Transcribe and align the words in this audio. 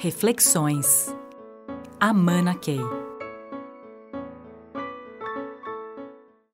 Reflexões. 0.00 1.12
Amana 1.98 2.54
Key. 2.54 2.78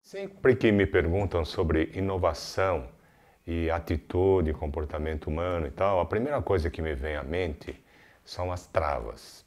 Sempre 0.01 0.57
que 0.57 0.73
me 0.73 0.87
perguntam 0.87 1.45
sobre 1.45 1.91
inovação 1.95 2.89
e 3.47 3.71
atitude, 3.71 4.55
comportamento 4.55 5.27
humano 5.27 5.67
e 5.67 5.71
tal, 5.71 6.01
a 6.01 6.07
primeira 6.07 6.41
coisa 6.41 6.71
que 6.71 6.81
me 6.81 6.95
vem 6.95 7.17
à 7.17 7.23
mente 7.23 7.79
são 8.25 8.51
as 8.51 8.67
travas. 8.67 9.45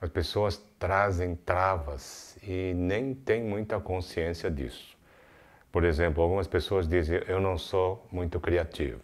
As 0.00 0.10
pessoas 0.10 0.64
trazem 0.78 1.34
travas 1.34 2.38
e 2.40 2.72
nem 2.72 3.14
têm 3.14 3.42
muita 3.42 3.80
consciência 3.80 4.48
disso. 4.48 4.96
Por 5.72 5.82
exemplo, 5.82 6.22
algumas 6.22 6.46
pessoas 6.46 6.86
dizem: 6.86 7.20
Eu 7.26 7.40
não 7.40 7.58
sou 7.58 8.06
muito 8.12 8.38
criativo, 8.38 9.00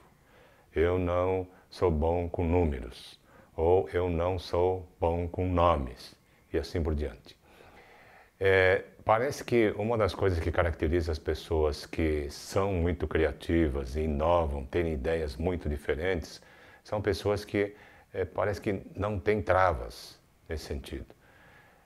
eu 0.72 1.00
não 1.00 1.48
sou 1.68 1.90
bom 1.90 2.28
com 2.28 2.44
números, 2.44 3.19
ou 3.60 3.86
eu 3.92 4.08
não 4.08 4.38
sou 4.38 4.88
bom 4.98 5.28
com 5.28 5.46
nomes, 5.46 6.14
e 6.50 6.56
assim 6.58 6.82
por 6.82 6.94
diante. 6.94 7.36
É, 8.38 8.84
parece 9.04 9.44
que 9.44 9.74
uma 9.76 9.98
das 9.98 10.14
coisas 10.14 10.40
que 10.40 10.50
caracteriza 10.50 11.12
as 11.12 11.18
pessoas 11.18 11.84
que 11.84 12.30
são 12.30 12.72
muito 12.72 13.06
criativas 13.06 13.96
inovam, 13.96 14.64
têm 14.64 14.94
ideias 14.94 15.36
muito 15.36 15.68
diferentes, 15.68 16.40
são 16.82 17.02
pessoas 17.02 17.44
que 17.44 17.76
é, 18.14 18.24
parece 18.24 18.62
que 18.62 18.80
não 18.96 19.18
têm 19.18 19.42
travas 19.42 20.18
nesse 20.48 20.64
sentido. 20.64 21.14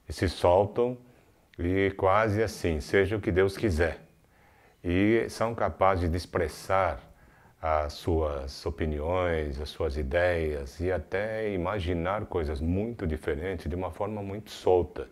E 0.08 0.12
se 0.12 0.28
soltam 0.28 0.96
e 1.58 1.90
quase 1.96 2.40
assim, 2.40 2.80
seja 2.80 3.16
o 3.16 3.20
que 3.20 3.32
Deus 3.32 3.56
quiser. 3.56 3.98
E 4.82 5.26
são 5.28 5.56
capazes 5.56 6.08
de 6.08 6.16
expressar 6.16 7.00
as 7.66 7.94
suas 7.94 8.66
opiniões, 8.66 9.58
as 9.58 9.70
suas 9.70 9.96
ideias 9.96 10.78
e 10.80 10.92
até 10.92 11.50
imaginar 11.50 12.26
coisas 12.26 12.60
muito 12.60 13.06
diferentes 13.06 13.66
de 13.66 13.74
uma 13.74 13.90
forma 13.90 14.22
muito 14.22 14.50
solta. 14.50 15.08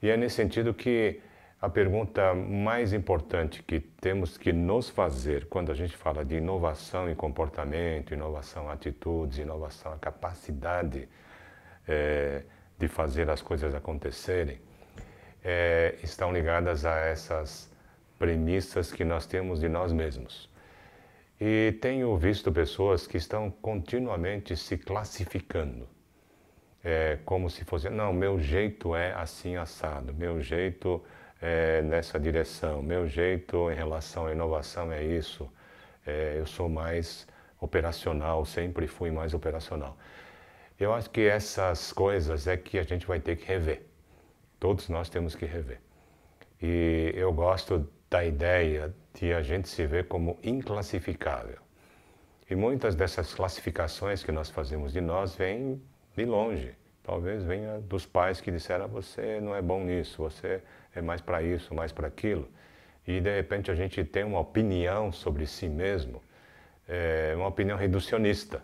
E 0.00 0.08
é 0.08 0.16
nesse 0.16 0.36
sentido 0.36 0.72
que 0.72 1.20
a 1.60 1.68
pergunta 1.68 2.32
mais 2.32 2.92
importante 2.92 3.60
que 3.60 3.80
temos 3.80 4.38
que 4.38 4.52
nos 4.52 4.88
fazer 4.88 5.46
quando 5.46 5.72
a 5.72 5.74
gente 5.74 5.96
fala 5.96 6.24
de 6.24 6.36
inovação 6.36 7.10
em 7.10 7.14
comportamento, 7.16 8.14
inovação 8.14 8.66
em 8.66 8.70
atitudes, 8.70 9.38
inovação 9.38 9.94
a 9.94 9.98
capacidade 9.98 11.08
é, 11.88 12.44
de 12.78 12.86
fazer 12.86 13.28
as 13.28 13.42
coisas 13.42 13.74
acontecerem, 13.74 14.60
é, 15.42 15.96
estão 16.04 16.32
ligadas 16.32 16.84
a 16.84 17.00
essas 17.00 17.68
premissas 18.16 18.92
que 18.92 19.04
nós 19.04 19.26
temos 19.26 19.58
de 19.58 19.68
nós 19.68 19.92
mesmos. 19.92 20.51
E 21.44 21.72
tenho 21.80 22.16
visto 22.16 22.52
pessoas 22.52 23.04
que 23.04 23.16
estão 23.16 23.50
continuamente 23.50 24.56
se 24.56 24.78
classificando 24.78 25.88
é, 26.84 27.18
como 27.24 27.50
se 27.50 27.64
fosse, 27.64 27.90
não, 27.90 28.12
meu 28.12 28.38
jeito 28.38 28.94
é 28.94 29.12
assim 29.12 29.56
assado, 29.56 30.14
meu 30.14 30.40
jeito 30.40 31.02
é 31.40 31.82
nessa 31.82 32.20
direção, 32.20 32.80
meu 32.80 33.08
jeito 33.08 33.68
em 33.72 33.74
relação 33.74 34.26
à 34.26 34.32
inovação 34.32 34.92
é 34.92 35.02
isso, 35.02 35.52
é, 36.06 36.36
eu 36.38 36.46
sou 36.46 36.68
mais 36.68 37.26
operacional, 37.60 38.44
sempre 38.44 38.86
fui 38.86 39.10
mais 39.10 39.34
operacional. 39.34 39.98
Eu 40.78 40.94
acho 40.94 41.10
que 41.10 41.22
essas 41.22 41.92
coisas 41.92 42.46
é 42.46 42.56
que 42.56 42.78
a 42.78 42.84
gente 42.84 43.04
vai 43.04 43.18
ter 43.18 43.34
que 43.34 43.46
rever. 43.46 43.82
Todos 44.60 44.88
nós 44.88 45.08
temos 45.08 45.34
que 45.34 45.44
rever. 45.44 45.80
E 46.62 47.12
eu 47.16 47.32
gosto 47.32 47.90
da 48.12 48.22
ideia 48.22 48.94
de 49.14 49.32
a 49.32 49.40
gente 49.40 49.70
se 49.70 49.86
ver 49.86 50.06
como 50.06 50.38
inclassificável. 50.42 51.56
E 52.50 52.54
muitas 52.54 52.94
dessas 52.94 53.32
classificações 53.32 54.22
que 54.22 54.30
nós 54.30 54.50
fazemos 54.50 54.92
de 54.92 55.00
nós 55.00 55.34
vêm 55.34 55.80
de 56.14 56.26
longe. 56.26 56.74
Talvez 57.02 57.42
venha 57.42 57.80
dos 57.80 58.04
pais 58.04 58.38
que 58.38 58.50
disseram: 58.50 58.86
você 58.86 59.40
não 59.40 59.56
é 59.56 59.62
bom 59.62 59.82
nisso, 59.82 60.18
você 60.18 60.60
é 60.94 61.00
mais 61.00 61.22
para 61.22 61.42
isso, 61.42 61.74
mais 61.74 61.90
para 61.90 62.06
aquilo. 62.06 62.46
E 63.06 63.18
de 63.18 63.34
repente 63.34 63.70
a 63.70 63.74
gente 63.74 64.04
tem 64.04 64.24
uma 64.24 64.40
opinião 64.40 65.10
sobre 65.10 65.46
si 65.46 65.66
mesmo, 65.66 66.22
é, 66.86 67.32
uma 67.34 67.48
opinião 67.48 67.78
reducionista. 67.78 68.62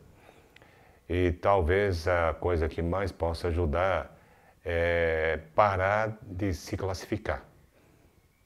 E 1.08 1.32
talvez 1.32 2.06
a 2.06 2.34
coisa 2.34 2.68
que 2.68 2.82
mais 2.82 3.10
possa 3.10 3.48
ajudar 3.48 4.14
é 4.62 5.40
parar 5.54 6.18
de 6.22 6.52
se 6.52 6.76
classificar, 6.76 7.42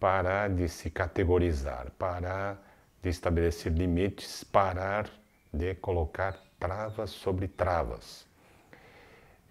parar 0.02 0.50
de 0.50 0.68
se 0.68 0.90
categorizar, 0.90 1.92
parar 1.96 2.60
de 3.00 3.08
estabelecer 3.08 3.72
limites, 3.72 4.42
parar 4.42 5.08
de 5.52 5.76
colocar 5.76 6.36
travas 6.58 7.10
sobre 7.10 7.46
travas. 7.46 8.26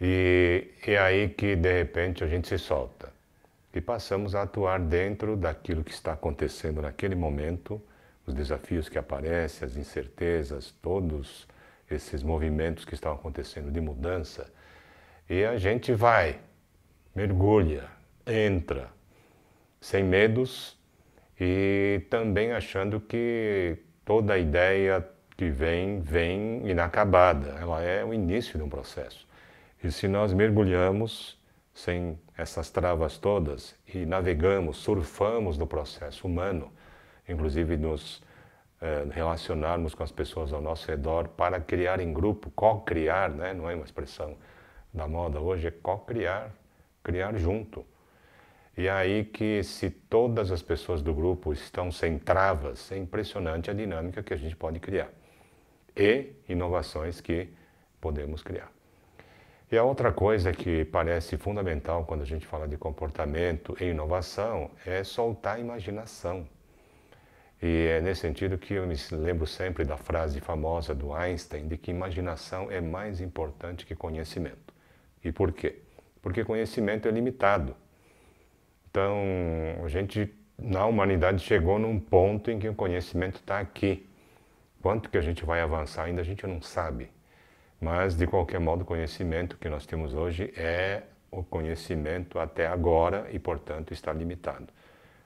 E 0.02 0.74
é 0.86 0.98
aí 0.98 1.30
que 1.30 1.56
de 1.56 1.72
repente 1.72 2.22
a 2.22 2.28
gente 2.28 2.50
se 2.50 2.58
solta 2.58 3.14
e 3.74 3.80
passamos 3.80 4.36
a 4.36 4.42
atuar 4.42 4.82
dentro 4.82 5.38
daquilo 5.38 5.86
que 5.86 5.92
está 5.94 6.12
acontecendo 6.12 6.82
naquele 6.82 7.16
momento, 7.16 7.82
os 8.28 8.34
desafios 8.34 8.90
que 8.90 8.98
aparecem, 8.98 9.66
as 9.66 9.78
incertezas, 9.78 10.72
todos 10.82 11.48
esses 11.90 12.24
movimentos 12.24 12.84
que 12.84 12.94
estão 12.94 13.14
acontecendo 13.14 13.72
de 13.72 13.80
mudança. 13.80 14.52
E 15.30 15.46
a 15.46 15.58
gente 15.58 15.94
vai, 15.94 16.42
mergulha, 17.16 17.88
entra, 18.28 18.90
sem 19.82 20.04
medos 20.04 20.78
e 21.40 22.06
também 22.10 22.52
achando 22.52 23.00
que 23.02 23.78
toda 24.06 24.38
ideia 24.38 25.06
que 25.36 25.50
vem, 25.50 26.00
vem 26.02 26.70
inacabada. 26.70 27.58
Ela 27.60 27.82
é 27.82 28.06
o 28.06 28.14
início 28.14 28.60
de 28.60 28.64
um 28.64 28.70
processo. 28.70 29.28
E 29.84 29.92
se 29.92 30.08
nós 30.08 30.34
mergulhamos 30.34 31.42
sem 31.74 32.20
essas 32.38 32.70
travas 32.70 33.18
todas 33.18 33.76
e 33.92 34.06
navegamos, 34.06 34.78
surfamos 34.78 35.58
no 35.58 35.66
processo 35.66 36.28
humano, 36.28 36.72
inclusive 37.28 37.76
nos 37.76 38.22
eh, 38.80 39.08
relacionarmos 39.12 39.96
com 39.96 40.04
as 40.04 40.12
pessoas 40.12 40.54
ao 40.54 40.62
nosso 40.62 40.88
redor 40.88 41.30
para 41.30 41.60
criar 41.60 42.00
em 42.00 42.14
grupo, 42.14 42.52
co-criar, 42.52 43.32
né? 43.32 43.54
não 43.54 43.68
é 43.68 43.74
uma 43.74 43.86
expressão 43.86 44.38
da 44.94 45.08
moda 45.08 45.40
hoje, 45.40 45.68
é 45.68 45.72
co-criar, 45.72 46.52
criar 47.04 47.36
junto. 47.38 47.84
E 48.82 48.88
é 48.88 48.92
aí 48.92 49.26
que 49.26 49.62
se 49.62 49.92
todas 49.92 50.52
as 50.52 50.64
pessoas 50.64 51.04
do 51.04 51.14
grupo 51.14 51.54
estão 51.54 51.92
sem 51.92 52.18
travas, 52.18 52.92
é 52.92 52.98
impressionante 52.98 53.70
a 53.70 53.76
dinâmica 53.76 54.24
que 54.24 54.34
a 54.34 54.38
gente 54.38 54.56
pode 54.56 54.80
criar 54.80 55.12
e 55.96 56.32
inovações 56.50 57.22
que 57.22 57.48
podemos 58.02 58.42
criar. 58.42 58.72
E 59.72 59.78
a 59.78 59.84
outra 59.84 60.12
coisa 60.12 60.52
que 60.52 60.84
parece 60.86 61.38
fundamental 61.38 62.06
quando 62.06 62.22
a 62.22 62.26
gente 62.26 62.48
fala 62.48 62.68
de 62.68 62.76
comportamento 62.76 63.78
e 63.80 63.86
inovação 63.86 64.72
é 64.84 65.04
soltar 65.04 65.58
a 65.58 65.60
imaginação. 65.60 66.48
E 67.62 67.86
é 67.86 68.02
nesse 68.02 68.22
sentido 68.22 68.58
que 68.58 68.74
eu 68.74 68.88
me 68.88 68.96
lembro 69.12 69.46
sempre 69.46 69.86
da 69.86 69.96
frase 69.96 70.40
famosa 70.40 70.96
do 70.96 71.14
Einstein 71.14 71.68
de 71.68 71.78
que 71.78 71.92
imaginação 71.92 72.72
é 72.72 72.82
mais 72.82 73.22
importante 73.22 73.86
que 73.86 73.96
conhecimento. 73.96 74.74
E 75.24 75.32
por 75.32 75.52
quê? 75.52 75.84
Porque 76.20 76.44
conhecimento 76.44 77.08
é 77.08 77.12
limitado. 77.12 77.76
Então, 78.92 79.16
a 79.86 79.88
gente, 79.88 80.30
na 80.60 80.86
humanidade, 80.86 81.42
chegou 81.42 81.80
num 81.80 81.98
ponto 81.98 82.52
em 82.52 82.60
que 82.60 82.68
o 82.68 82.76
conhecimento 82.76 83.38
está 83.38 83.58
aqui. 83.58 84.06
Quanto 84.82 85.10
que 85.10 85.18
a 85.18 85.22
gente 85.22 85.46
vai 85.46 85.62
avançar 85.62 86.04
ainda 86.04 86.20
a 86.20 86.26
gente 86.26 86.46
não 86.46 86.62
sabe. 86.62 87.10
Mas, 87.80 88.16
de 88.18 88.28
qualquer 88.28 88.60
modo, 88.60 88.82
o 88.82 88.86
conhecimento 88.86 89.58
que 89.58 89.70
nós 89.70 89.86
temos 89.86 90.14
hoje 90.14 90.54
é 90.58 91.04
o 91.32 91.42
conhecimento 91.42 92.38
até 92.38 92.68
agora 92.68 93.30
e, 93.32 93.40
portanto, 93.40 93.94
está 93.94 94.12
limitado. 94.12 94.68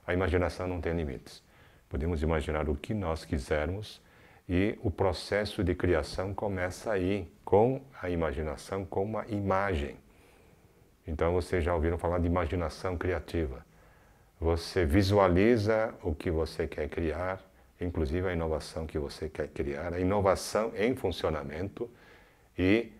A 0.05 0.13
imaginação 0.13 0.67
não 0.67 0.79
tem 0.79 0.93
limites. 0.93 1.43
Podemos 1.89 2.21
imaginar 2.21 2.69
o 2.69 2.75
que 2.75 2.93
nós 2.93 3.25
quisermos 3.25 3.99
e 4.47 4.77
o 4.83 4.91
processo 4.91 5.63
de 5.63 5.73
criação 5.73 6.35
começa 6.35 6.91
aí, 6.91 7.27
com 7.43 7.81
a 7.99 8.11
imaginação, 8.11 8.85
com 8.85 9.03
uma 9.03 9.25
imagem. 9.27 9.97
Então, 11.07 11.33
vocês 11.33 11.63
já 11.63 11.73
ouviram 11.73 11.97
falar 11.97 12.19
de 12.19 12.27
imaginação 12.27 12.97
criativa. 12.97 13.65
Você 14.39 14.85
visualiza 14.85 15.93
o 16.03 16.13
que 16.13 16.29
você 16.29 16.67
quer 16.67 16.89
criar, 16.89 17.41
inclusive 17.79 18.27
a 18.27 18.33
inovação 18.33 18.85
que 18.85 18.99
você 18.99 19.29
quer 19.29 19.47
criar, 19.47 19.93
a 19.93 19.99
inovação 19.99 20.71
em 20.75 20.95
funcionamento 20.95 21.89
e 22.57 22.91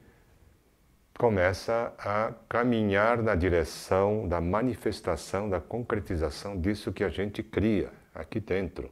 começa 1.18 1.94
a 1.98 2.34
caminhar 2.50 3.22
na 3.22 3.36
direção 3.36 4.28
da 4.28 4.42
manifestação, 4.42 5.50
da 5.50 5.62
concretização 5.62 6.60
disso 6.60 6.92
que 6.92 7.04
a 7.04 7.10
gente 7.10 7.42
cria 7.42 7.90
aqui 8.14 8.40
dentro. 8.40 8.92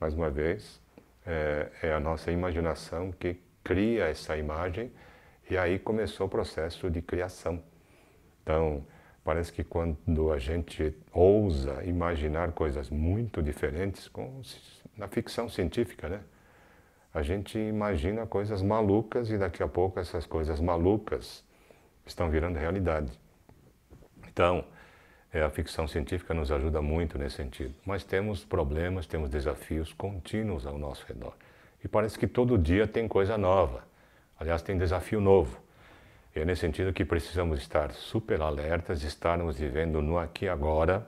Mais 0.00 0.14
uma 0.14 0.30
vez, 0.30 0.80
é, 1.26 1.70
é, 1.82 1.92
a 1.92 2.00
nossa 2.00 2.30
imaginação 2.30 3.12
que 3.12 3.38
cria 3.62 4.06
essa 4.06 4.36
imagem 4.36 4.90
e 5.48 5.56
aí 5.56 5.78
começou 5.78 6.26
o 6.26 6.30
processo 6.30 6.90
de 6.90 7.00
criação. 7.02 7.62
Então, 8.42 8.84
parece 9.24 9.52
que 9.52 9.62
quando 9.62 10.32
a 10.32 10.38
gente 10.38 10.94
ousa 11.12 11.82
imaginar 11.84 12.52
coisas 12.52 12.90
muito 12.90 13.42
diferentes, 13.42 14.08
com, 14.08 14.42
na 14.96 15.08
ficção 15.08 15.48
científica, 15.48 16.08
né? 16.08 16.20
a 17.14 17.22
gente 17.22 17.58
imagina 17.58 18.26
coisas 18.26 18.62
malucas 18.62 19.30
e 19.30 19.38
daqui 19.38 19.62
a 19.62 19.68
pouco 19.68 20.00
essas 20.00 20.26
coisas 20.26 20.60
malucas 20.60 21.44
estão 22.06 22.30
virando 22.30 22.58
realidade. 22.58 23.12
Então, 24.28 24.64
é, 25.32 25.42
a 25.42 25.50
ficção 25.50 25.86
científica 25.86 26.34
nos 26.34 26.50
ajuda 26.50 26.82
muito 26.82 27.18
nesse 27.18 27.36
sentido. 27.36 27.74
Mas 27.84 28.04
temos 28.04 28.44
problemas, 28.44 29.06
temos 29.06 29.28
desafios 29.28 29.92
contínuos 29.92 30.66
ao 30.66 30.78
nosso 30.78 31.06
redor. 31.06 31.34
E 31.84 31.88
parece 31.88 32.18
que 32.18 32.26
todo 32.26 32.58
dia 32.58 32.86
tem 32.86 33.06
coisa 33.06 33.36
nova. 33.36 33.84
Aliás, 34.38 34.62
tem 34.62 34.76
desafio 34.76 35.20
novo. 35.20 35.61
E 36.34 36.40
é 36.40 36.44
nesse 36.44 36.62
sentido 36.62 36.92
que 36.92 37.04
precisamos 37.04 37.60
estar 37.60 37.92
super 37.92 38.40
alertas, 38.40 39.02
estarmos 39.02 39.58
vivendo 39.58 40.00
no 40.00 40.18
aqui 40.18 40.46
e 40.46 40.48
agora, 40.48 41.06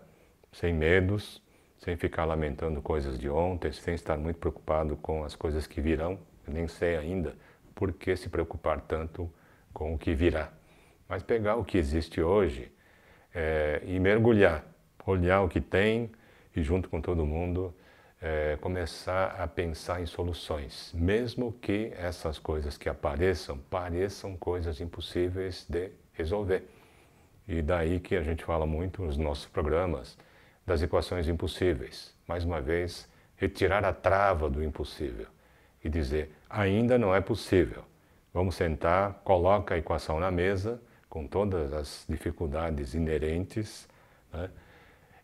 sem 0.52 0.74
medos, 0.74 1.42
sem 1.78 1.96
ficar 1.96 2.26
lamentando 2.26 2.82
coisas 2.82 3.18
de 3.18 3.28
ontem, 3.28 3.72
sem 3.72 3.94
estar 3.94 4.18
muito 4.18 4.38
preocupado 4.38 4.96
com 4.96 5.24
as 5.24 5.34
coisas 5.34 5.66
que 5.66 5.80
virão. 5.80 6.18
Nem 6.46 6.68
sei 6.68 6.96
ainda 6.96 7.34
por 7.74 7.92
que 7.92 8.14
se 8.16 8.28
preocupar 8.28 8.82
tanto 8.82 9.30
com 9.72 9.94
o 9.94 9.98
que 9.98 10.14
virá. 10.14 10.52
Mas 11.08 11.22
pegar 11.22 11.56
o 11.56 11.64
que 11.64 11.78
existe 11.78 12.20
hoje 12.20 12.70
é, 13.34 13.82
e 13.86 13.98
mergulhar, 13.98 14.64
olhar 15.06 15.40
o 15.40 15.48
que 15.48 15.60
tem 15.60 16.10
e, 16.54 16.62
junto 16.62 16.88
com 16.88 17.00
todo 17.00 17.24
mundo, 17.24 17.74
é, 18.24 18.56
começar 18.58 19.36
a 19.38 19.46
pensar 19.46 20.00
em 20.00 20.06
soluções, 20.06 20.90
mesmo 20.94 21.52
que 21.52 21.92
essas 21.94 22.38
coisas 22.38 22.78
que 22.78 22.88
apareçam 22.88 23.58
pareçam 23.58 24.34
coisas 24.34 24.80
impossíveis 24.80 25.66
de 25.68 25.90
resolver. 26.14 26.66
E 27.46 27.60
daí 27.60 28.00
que 28.00 28.16
a 28.16 28.22
gente 28.22 28.42
fala 28.42 28.64
muito 28.64 29.02
nos 29.02 29.18
nossos 29.18 29.44
programas 29.44 30.16
das 30.64 30.80
equações 30.80 31.28
impossíveis. 31.28 32.14
Mais 32.26 32.46
uma 32.46 32.62
vez, 32.62 33.06
retirar 33.36 33.84
a 33.84 33.92
trava 33.92 34.48
do 34.48 34.64
impossível 34.64 35.26
e 35.84 35.90
dizer: 35.90 36.34
ainda 36.48 36.96
não 36.96 37.14
é 37.14 37.20
possível. 37.20 37.84
Vamos 38.32 38.54
sentar, 38.54 39.20
coloca 39.22 39.74
a 39.74 39.78
equação 39.78 40.18
na 40.18 40.30
mesa 40.30 40.80
com 41.10 41.26
todas 41.26 41.74
as 41.74 42.06
dificuldades 42.08 42.94
inerentes. 42.94 43.86
Né? 44.32 44.48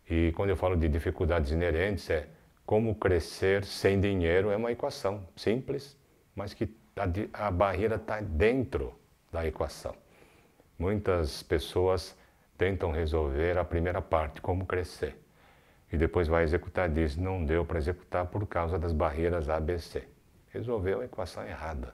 E 0.07 0.31
quando 0.33 0.51
eu 0.51 0.55
falo 0.55 0.75
de 0.75 0.87
dificuldades 0.87 1.51
inerentes, 1.51 2.07
é 2.11 2.27
como 2.65 2.95
crescer 2.95 3.65
sem 3.65 3.99
dinheiro 3.99 4.49
é 4.49 4.55
uma 4.55 4.71
equação 4.71 5.27
simples, 5.35 5.97
mas 6.35 6.53
que 6.53 6.73
a, 6.95 7.47
a 7.47 7.51
barreira 7.51 7.95
está 7.95 8.21
dentro 8.21 8.93
da 9.31 9.45
equação. 9.45 9.95
Muitas 10.77 11.43
pessoas 11.43 12.17
tentam 12.57 12.91
resolver 12.91 13.57
a 13.57 13.65
primeira 13.65 14.01
parte, 14.01 14.41
como 14.41 14.65
crescer, 14.65 15.17
e 15.91 15.97
depois 15.97 16.27
vai 16.27 16.43
executar, 16.43 16.89
diz, 16.89 17.17
não 17.17 17.43
deu 17.43 17.65
para 17.65 17.77
executar 17.77 18.25
por 18.27 18.47
causa 18.47 18.79
das 18.79 18.93
barreiras 18.93 19.49
ABC. 19.49 20.03
Resolveu 20.49 21.01
a 21.01 21.05
equação 21.05 21.45
errada. 21.45 21.93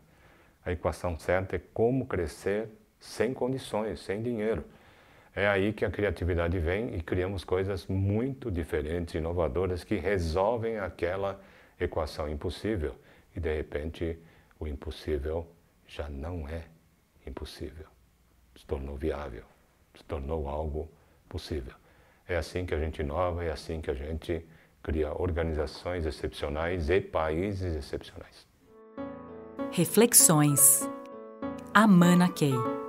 A 0.64 0.72
equação 0.72 1.18
certa 1.18 1.56
é 1.56 1.62
como 1.74 2.06
crescer 2.06 2.70
sem 3.00 3.34
condições, 3.34 4.02
sem 4.02 4.22
dinheiro. 4.22 4.64
É 5.38 5.48
aí 5.48 5.72
que 5.72 5.86
a 5.86 5.92
criatividade 5.92 6.58
vem 6.58 6.96
e 6.96 7.02
criamos 7.04 7.44
coisas 7.44 7.86
muito 7.86 8.50
diferentes, 8.50 9.14
inovadoras, 9.14 9.84
que 9.84 9.96
resolvem 9.96 10.80
aquela 10.80 11.40
equação 11.80 12.28
impossível. 12.28 12.96
E 13.36 13.40
de 13.40 13.56
repente, 13.56 14.18
o 14.60 14.68
impossível 14.68 15.48
já 15.86 16.10
não 16.10 16.50
é 16.50 16.64
impossível. 17.24 17.86
Se 18.56 18.66
tornou 18.66 18.98
viável, 18.98 19.44
se 19.96 20.04
tornou 20.06 20.48
algo 20.48 20.90
possível. 21.30 21.76
É 22.28 22.36
assim 22.36 22.66
que 22.66 22.74
a 22.74 22.80
gente 22.80 23.04
inova, 23.04 23.44
é 23.44 23.52
assim 23.52 23.80
que 23.80 23.92
a 23.92 23.94
gente 23.94 24.44
cria 24.82 25.14
organizações 25.14 26.08
excepcionais 26.08 26.90
e 26.90 27.00
países 27.00 27.76
excepcionais. 27.76 28.48
Reflexões. 29.72 30.90
Amana 31.76 32.28
Key. 32.28 32.87